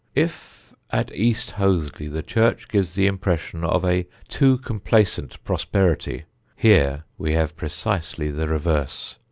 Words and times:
If 0.15 0.73
at 0.89 1.13
East 1.13 1.51
Hoathly 1.51 2.07
the 2.07 2.23
church 2.23 2.67
gives 2.67 2.95
the 2.95 3.05
impression 3.05 3.63
of 3.63 3.85
a 3.85 4.07
too 4.27 4.57
complacent 4.57 5.37
prosperity, 5.43 6.23
here 6.55 7.03
we 7.19 7.33
have 7.33 7.55
precisely 7.55 8.31
the 8.31 8.47
reverse. 8.47 9.17